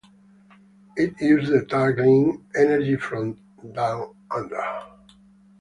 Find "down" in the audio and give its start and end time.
3.73-4.15